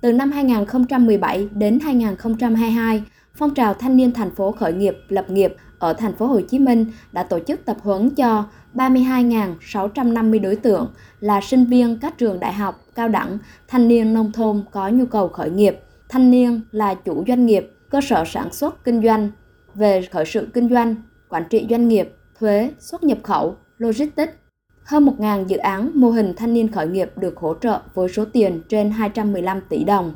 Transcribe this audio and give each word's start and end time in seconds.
Từ 0.00 0.12
năm 0.12 0.30
2017 0.30 1.48
đến 1.54 1.78
2022, 1.80 3.02
phong 3.34 3.54
trào 3.54 3.74
thanh 3.74 3.96
niên 3.96 4.12
thành 4.12 4.34
phố 4.34 4.52
khởi 4.52 4.72
nghiệp 4.72 4.96
lập 5.08 5.30
nghiệp 5.30 5.54
ở 5.78 5.92
thành 5.92 6.14
phố 6.14 6.26
Hồ 6.26 6.40
Chí 6.40 6.58
Minh 6.58 6.86
đã 7.12 7.22
tổ 7.22 7.38
chức 7.40 7.64
tập 7.64 7.76
huấn 7.80 8.10
cho 8.10 8.44
32.650 8.74 10.42
đối 10.42 10.56
tượng 10.56 10.92
là 11.20 11.40
sinh 11.40 11.64
viên 11.64 11.98
các 11.98 12.18
trường 12.18 12.40
đại 12.40 12.52
học, 12.52 12.84
cao 12.94 13.08
đẳng, 13.08 13.38
thanh 13.68 13.88
niên 13.88 14.14
nông 14.14 14.32
thôn 14.32 14.64
có 14.70 14.88
nhu 14.88 15.06
cầu 15.06 15.28
khởi 15.28 15.50
nghiệp, 15.50 15.80
thanh 16.08 16.30
niên 16.30 16.60
là 16.72 16.94
chủ 16.94 17.24
doanh 17.28 17.46
nghiệp, 17.46 17.72
cơ 17.90 18.00
sở 18.00 18.24
sản 18.26 18.52
xuất 18.52 18.84
kinh 18.84 19.02
doanh 19.02 19.30
về 19.74 20.02
khởi 20.12 20.24
sự 20.26 20.48
kinh 20.54 20.68
doanh, 20.68 20.94
quản 21.28 21.44
trị 21.50 21.66
doanh 21.70 21.88
nghiệp, 21.88 22.16
thuế, 22.38 22.70
xuất 22.78 23.04
nhập 23.04 23.18
khẩu, 23.22 23.56
logistics. 23.78 24.32
Hơn 24.86 25.06
1.000 25.06 25.46
dự 25.46 25.56
án 25.56 25.90
mô 25.94 26.10
hình 26.10 26.34
thanh 26.36 26.54
niên 26.54 26.72
khởi 26.72 26.86
nghiệp 26.86 27.10
được 27.16 27.36
hỗ 27.36 27.54
trợ 27.54 27.80
với 27.94 28.08
số 28.08 28.24
tiền 28.32 28.62
trên 28.68 28.90
215 28.90 29.60
tỷ 29.68 29.84
đồng. 29.84 30.14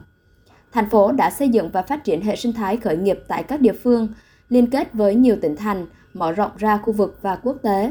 Thành 0.72 0.90
phố 0.90 1.12
đã 1.12 1.30
xây 1.30 1.48
dựng 1.48 1.70
và 1.70 1.82
phát 1.82 2.04
triển 2.04 2.22
hệ 2.22 2.36
sinh 2.36 2.52
thái 2.52 2.76
khởi 2.76 2.96
nghiệp 2.96 3.18
tại 3.28 3.42
các 3.42 3.60
địa 3.60 3.72
phương, 3.72 4.08
liên 4.48 4.70
kết 4.70 4.92
với 4.92 5.14
nhiều 5.14 5.36
tỉnh 5.42 5.56
thành, 5.56 5.86
mở 6.14 6.32
rộng 6.32 6.50
ra 6.56 6.78
khu 6.78 6.92
vực 6.92 7.18
và 7.22 7.36
quốc 7.36 7.56
tế. 7.62 7.90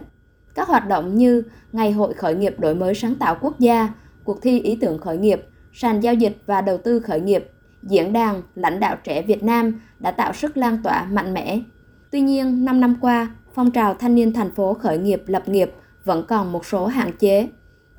Các 0.56 0.68
hoạt 0.68 0.88
động 0.88 1.16
như 1.16 1.44
Ngày 1.72 1.92
hội 1.92 2.14
khởi 2.14 2.36
nghiệp 2.36 2.60
đổi 2.60 2.76
mới 2.76 2.94
sáng 2.94 3.16
tạo 3.16 3.38
quốc 3.42 3.59
gia, 3.59 3.90
cuộc 4.23 4.42
thi 4.42 4.59
ý 4.62 4.78
tưởng 4.82 5.00
khởi 5.00 5.18
nghiệp, 5.18 5.48
sàn 5.73 6.00
giao 6.00 6.14
dịch 6.14 6.38
và 6.46 6.62
đầu 6.62 6.78
tư 6.78 7.00
khởi 7.00 7.22
nghiệp, 7.22 7.52
diễn 7.84 8.14
đàn 8.14 8.42
lãnh 8.56 8.80
đạo 8.80 8.96
trẻ 9.04 9.22
Việt 9.22 9.44
Nam 9.44 9.82
đã 10.00 10.12
tạo 10.12 10.34
sức 10.34 10.58
lan 10.58 10.78
tỏa 10.84 11.08
mạnh 11.12 11.34
mẽ. 11.34 11.59
Tuy 12.12 12.22
nhiên, 12.22 12.66
5 12.66 12.80
năm 12.80 12.96
qua, 13.02 13.36
phong 13.54 13.72
trào 13.72 13.94
thanh 13.94 14.16
niên 14.16 14.34
thành 14.34 14.52
phố 14.52 14.73
khởi 14.73 14.98
nghiệp 14.98 15.23
lập 15.28 15.50
nghiệp 15.50 15.72
vẫn 16.09 16.26
còn 16.27 16.52
một 16.52 16.66
số 16.66 16.88
hạn 16.88 17.12
chế. 17.20 17.48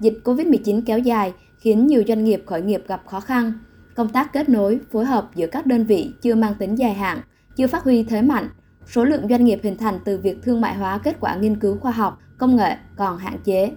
Dịch 0.01 0.21
COVID-19 0.25 0.83
kéo 0.87 0.99
dài 0.99 1.33
khiến 1.59 1.87
nhiều 1.87 2.03
doanh 2.09 2.25
nghiệp 2.25 2.43
khởi 2.47 2.63
nghiệp 2.63 2.85
gặp 2.89 3.03
khó 3.07 3.21
khăn. 3.21 3.53
Công 3.95 4.09
tác 4.09 4.33
kết 4.33 4.49
nối, 4.49 4.81
phối 4.93 5.05
hợp 5.05 5.31
giữa 5.35 5.47
các 5.47 5.67
đơn 5.67 5.85
vị 5.85 6.13
chưa 6.23 6.35
mang 6.35 6.55
tính 6.59 6.75
dài 6.75 6.95
hạn, 6.95 7.21
chưa 7.57 7.67
phát 7.67 7.85
huy 7.85 8.03
thế 8.03 8.23
mạnh. 8.23 8.49
Số 8.87 9.05
lượng 9.05 9.29
doanh 9.29 9.45
nghiệp 9.45 9.61
hình 9.63 9.77
thành 9.77 9.99
từ 10.05 10.19
việc 10.19 10.43
thương 10.43 10.61
mại 10.61 10.75
hóa 10.75 10.99
kết 10.99 11.17
quả 11.21 11.35
nghiên 11.35 11.57
cứu 11.57 11.77
khoa 11.79 11.93
học, 11.93 12.19
công 12.39 12.57
nghệ 12.57 12.77
còn 12.97 13.19
hạn 13.19 13.39
chế. 13.45 13.73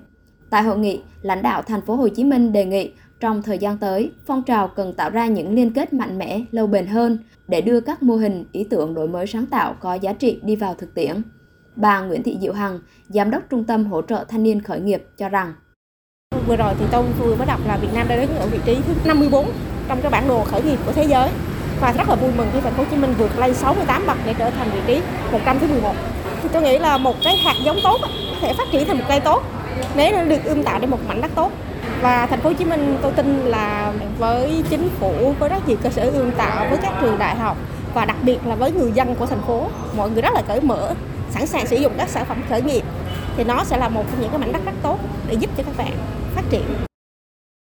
Tại 0.49 0.63
hội 0.63 0.77
nghị, 0.77 1.01
lãnh 1.21 1.41
đạo 1.41 1.61
thành 1.61 1.81
phố 1.81 1.95
Hồ 1.95 2.07
Chí 2.07 2.23
Minh 2.23 2.51
đề 2.51 2.65
nghị 2.65 2.91
trong 3.19 3.41
thời 3.41 3.57
gian 3.57 3.77
tới, 3.77 4.11
phong 4.25 4.43
trào 4.43 4.67
cần 4.67 4.93
tạo 4.93 5.09
ra 5.09 5.27
những 5.27 5.53
liên 5.53 5.73
kết 5.73 5.93
mạnh 5.93 6.17
mẽ, 6.17 6.41
lâu 6.51 6.67
bền 6.67 6.87
hơn 6.87 7.17
để 7.47 7.61
đưa 7.61 7.79
các 7.79 8.03
mô 8.03 8.15
hình, 8.15 8.45
ý 8.51 8.63
tưởng 8.63 8.93
đổi 8.93 9.07
mới 9.07 9.27
sáng 9.27 9.45
tạo 9.45 9.75
có 9.79 9.93
giá 9.93 10.13
trị 10.13 10.39
đi 10.43 10.55
vào 10.55 10.75
thực 10.75 10.95
tiễn. 10.95 11.21
Bà 11.75 11.99
Nguyễn 11.99 12.23
Thị 12.23 12.37
Diệu 12.41 12.53
Hằng, 12.53 12.79
Giám 13.09 13.31
đốc 13.31 13.41
Trung 13.49 13.63
tâm 13.63 13.85
Hỗ 13.85 14.01
trợ 14.01 14.25
Thanh 14.29 14.43
niên 14.43 14.61
Khởi 14.61 14.79
nghiệp 14.79 15.03
cho 15.17 15.29
rằng. 15.29 15.53
Vừa 16.47 16.55
rồi 16.55 16.73
thì 16.79 16.85
tôi 16.91 17.03
vừa 17.19 17.35
mới 17.35 17.45
đọc 17.45 17.59
là 17.67 17.77
Việt 17.77 17.87
Nam 17.93 18.07
đã 18.07 18.15
đứng 18.15 18.35
ở 18.35 18.47
vị 18.47 18.59
trí 18.65 18.75
thứ 18.87 18.93
54 19.05 19.45
trong 19.87 20.01
cái 20.01 20.11
bản 20.11 20.27
đồ 20.27 20.43
khởi 20.43 20.63
nghiệp 20.63 20.79
của 20.85 20.91
thế 20.91 21.03
giới. 21.03 21.29
Và 21.81 21.91
rất 21.91 22.09
là 22.09 22.15
vui 22.15 22.31
mừng 22.37 22.47
khi 22.53 22.59
thành 22.61 22.73
phố 22.73 22.83
Hồ 22.83 22.89
Chí 22.91 22.97
Minh 22.97 23.13
vượt 23.17 23.39
lên 23.39 23.53
68 23.53 24.03
bậc 24.07 24.17
để 24.25 24.33
trở 24.37 24.49
thành 24.49 24.69
vị 24.73 24.79
trí 24.87 25.01
100 25.31 25.59
thứ 25.59 25.67
11. 25.67 25.93
Thì 26.43 26.49
tôi 26.51 26.61
nghĩ 26.61 26.79
là 26.79 26.97
một 26.97 27.15
cái 27.23 27.37
hạt 27.37 27.55
giống 27.65 27.77
tốt 27.83 27.97
có 28.01 28.07
thể 28.41 28.53
phát 28.57 28.67
triển 28.71 28.87
thành 28.87 28.97
một 28.97 29.05
cây 29.07 29.19
tốt 29.19 29.43
nếu 29.95 30.11
nó 30.11 30.23
được 30.23 30.43
ươm 30.43 30.63
tạo 30.63 30.79
trên 30.79 30.89
một 30.89 30.99
mảnh 31.07 31.21
đất 31.21 31.31
tốt. 31.35 31.51
Và 32.01 32.25
thành 32.25 32.39
phố 32.39 32.49
Hồ 32.49 32.55
Chí 32.55 32.65
Minh 32.65 32.97
tôi 33.01 33.11
tin 33.11 33.45
là 33.45 33.93
với 34.19 34.63
chính 34.69 34.89
phủ 34.99 35.33
với 35.39 35.49
rất 35.49 35.67
nhiều 35.67 35.77
cơ 35.83 35.89
sở 35.89 36.03
ươm 36.03 36.31
tạo 36.31 36.65
với 36.69 36.79
các 36.81 36.93
trường 37.01 37.19
đại 37.19 37.35
học 37.35 37.57
và 37.93 38.05
đặc 38.05 38.17
biệt 38.23 38.37
là 38.45 38.55
với 38.55 38.71
người 38.71 38.91
dân 38.91 39.15
của 39.15 39.25
thành 39.25 39.41
phố 39.47 39.67
mọi 39.97 40.09
người 40.09 40.21
rất 40.21 40.33
là 40.33 40.41
cởi 40.47 40.61
mở 40.61 40.93
sẵn 41.33 41.47
sàng 41.47 41.67
sử 41.67 41.75
dụng 41.75 41.93
các 41.97 42.09
sản 42.09 42.25
phẩm 42.25 42.43
khởi 42.49 42.61
nghiệp 42.61 42.83
thì 43.37 43.43
nó 43.43 43.63
sẽ 43.63 43.77
là 43.77 43.89
một 43.89 44.03
trong 44.11 44.21
những 44.21 44.29
cái 44.29 44.39
mảnh 44.39 44.51
đất 44.51 44.65
rất 44.65 44.75
tốt 44.83 44.99
để 45.27 45.33
giúp 45.39 45.49
cho 45.57 45.63
các 45.63 45.77
bạn 45.77 45.97
phát 46.35 46.43
triển. 46.49 46.92